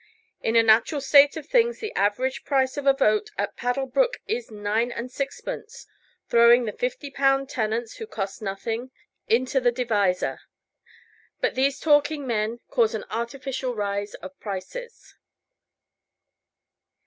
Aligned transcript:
In 0.41 0.55
a 0.55 0.63
natural 0.63 0.99
state 0.99 1.37
of 1.37 1.45
things 1.45 1.77
the 1.79 1.93
average 1.93 2.43
price 2.43 2.75
of 2.75 2.87
a 2.87 2.93
vote 2.93 3.29
at 3.37 3.55
Paddlebrook 3.55 4.15
is 4.27 4.49
nine 4.49 4.91
and 4.91 5.11
sixpence, 5.11 5.85
throwing 6.27 6.65
the 6.65 6.71
fifty 6.71 7.11
pound 7.11 7.49
tenants, 7.51 7.97
who 7.97 8.07
cost 8.07 8.41
nothing, 8.41 8.89
into 9.27 9.59
the 9.59 9.71
divisor. 9.71 10.39
But 11.39 11.53
these 11.53 11.79
talking 11.79 12.25
men 12.25 12.61
cause 12.71 12.95
an 12.95 13.05
artificial 13.11 13.75
rise 13.75 14.15
of 14.15 14.39
prices. 14.39 15.17